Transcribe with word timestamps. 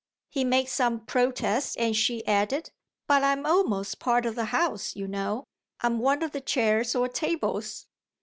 He 0.31 0.43
made 0.43 0.67
some 0.67 1.05
protest 1.05 1.77
and 1.77 1.95
she 1.95 2.25
added: 2.25 2.71
"But 3.05 3.23
I'm 3.23 3.45
almost 3.45 3.99
part 3.99 4.25
of 4.25 4.33
the 4.33 4.45
house, 4.45 4.95
you 4.95 5.07
know 5.07 5.43
I'm 5.81 5.99
one 5.99 6.23
of 6.23 6.31
the 6.31 6.41
chairs 6.41 6.95
or 6.95 7.07
tables." 7.07 7.85